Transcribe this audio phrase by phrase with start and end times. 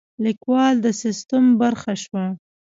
[0.25, 2.25] لیکوال د سیستم برخه شوه.